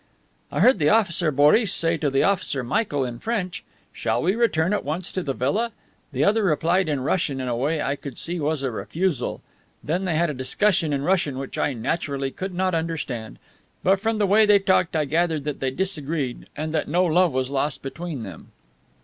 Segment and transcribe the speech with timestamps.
[0.51, 3.63] "I heard the officer Boris say to the officer Michael, in French,
[3.93, 5.73] 'Shall we return at once to the villa?'
[6.11, 9.43] The other replied in Russian in a way I could see was a refusal.
[9.83, 13.37] Then they had a discussion in Russian which I, naturally, could not understand.
[13.83, 17.31] But from the way they talked I gathered that they disagreed and that no love
[17.31, 18.53] was lost between them."